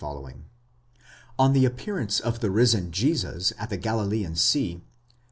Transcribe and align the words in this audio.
On 1.37 1.53
the 1.53 1.63
appearance 1.63 2.19
of 2.19 2.39
the 2.39 2.49
risen 2.49 2.91
Jesus 2.91 3.53
at 3.59 3.69
the 3.69 3.77
Galilean 3.77 4.35
sea 4.35 4.77
(xxi.) 4.77 4.81